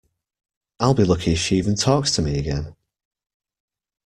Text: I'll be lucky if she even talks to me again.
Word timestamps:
I'll 0.79 0.95
be 0.95 1.03
lucky 1.03 1.33
if 1.33 1.37
she 1.37 1.57
even 1.59 1.75
talks 1.75 2.15
to 2.15 2.23
me 2.23 2.39
again. 2.39 2.75